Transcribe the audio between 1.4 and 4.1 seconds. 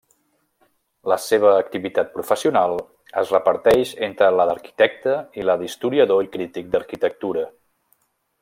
activitat professional es reparteix